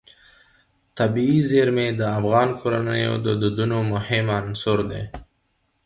[0.97, 5.03] طبیعي زیرمې د افغان کورنیو د دودونو مهم عنصر دی.